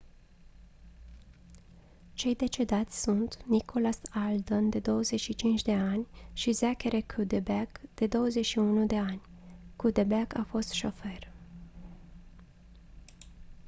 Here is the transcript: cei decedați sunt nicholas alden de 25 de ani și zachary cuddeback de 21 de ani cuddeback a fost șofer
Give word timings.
cei 2.13 2.35
decedați 2.35 3.01
sunt 3.01 3.43
nicholas 3.45 3.99
alden 4.11 4.69
de 4.69 4.79
25 4.79 5.61
de 5.61 5.73
ani 5.73 6.07
și 6.33 6.51
zachary 6.51 7.05
cuddeback 7.15 7.79
de 7.93 8.07
21 8.07 8.85
de 8.85 8.97
ani 8.97 9.21
cuddeback 9.77 10.37
a 10.37 10.43
fost 10.43 10.69
șofer 10.71 11.31